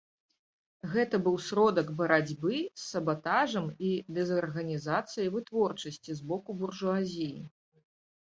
Гэта 0.93 1.15
быў 1.25 1.35
сродак 1.47 1.89
барацьбы 1.99 2.53
з 2.61 2.79
сабатажам 2.93 3.67
і 3.89 3.91
дэзарганізацыяй 4.19 5.29
вытворчасці 5.35 6.11
з 6.21 6.31
боку 6.31 6.51
буржуазіі. 6.63 7.37